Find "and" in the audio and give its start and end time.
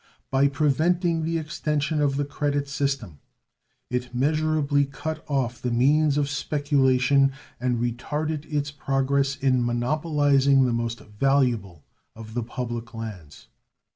7.59-7.77